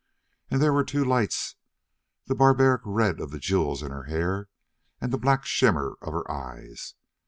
And 0.49 0.59
there 0.59 0.73
were 0.73 0.83
two 0.83 1.05
lights, 1.05 1.57
the 2.25 2.33
barbaric 2.33 2.81
red 2.85 3.19
of 3.19 3.29
the 3.29 3.37
jewels 3.37 3.83
in 3.83 3.91
her 3.91 4.05
hair, 4.05 4.49
and 4.99 5.13
the 5.13 5.17
black 5.19 5.45
shimmer 5.45 5.95
of 6.01 6.11
her 6.11 6.31
eyes. 6.31 6.95